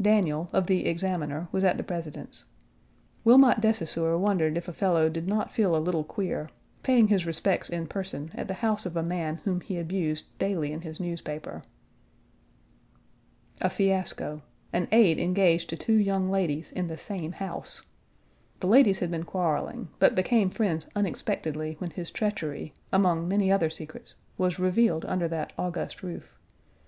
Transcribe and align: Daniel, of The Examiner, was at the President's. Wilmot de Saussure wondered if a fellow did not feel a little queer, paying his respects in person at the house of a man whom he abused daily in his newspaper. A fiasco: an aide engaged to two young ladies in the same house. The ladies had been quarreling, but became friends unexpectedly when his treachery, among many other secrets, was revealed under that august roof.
Daniel, 0.00 0.48
of 0.52 0.68
The 0.68 0.86
Examiner, 0.86 1.48
was 1.50 1.64
at 1.64 1.76
the 1.76 1.82
President's. 1.82 2.44
Wilmot 3.24 3.60
de 3.60 3.74
Saussure 3.74 4.16
wondered 4.16 4.56
if 4.56 4.68
a 4.68 4.72
fellow 4.72 5.08
did 5.08 5.26
not 5.26 5.50
feel 5.50 5.74
a 5.74 5.82
little 5.82 6.04
queer, 6.04 6.48
paying 6.84 7.08
his 7.08 7.26
respects 7.26 7.68
in 7.68 7.88
person 7.88 8.30
at 8.36 8.46
the 8.46 8.54
house 8.62 8.86
of 8.86 8.96
a 8.96 9.02
man 9.02 9.40
whom 9.44 9.60
he 9.60 9.78
abused 9.80 10.26
daily 10.38 10.70
in 10.70 10.82
his 10.82 11.00
newspaper. 11.00 11.64
A 13.60 13.68
fiasco: 13.68 14.42
an 14.72 14.86
aide 14.92 15.18
engaged 15.18 15.68
to 15.70 15.76
two 15.76 15.96
young 15.96 16.30
ladies 16.30 16.70
in 16.70 16.86
the 16.86 16.96
same 16.96 17.32
house. 17.32 17.82
The 18.60 18.68
ladies 18.68 19.00
had 19.00 19.10
been 19.10 19.24
quarreling, 19.24 19.88
but 19.98 20.14
became 20.14 20.50
friends 20.50 20.86
unexpectedly 20.94 21.74
when 21.80 21.90
his 21.90 22.12
treachery, 22.12 22.74
among 22.92 23.26
many 23.26 23.50
other 23.50 23.70
secrets, 23.70 24.14
was 24.38 24.60
revealed 24.60 25.04
under 25.04 25.26
that 25.26 25.52
august 25.58 26.04
roof. 26.04 26.38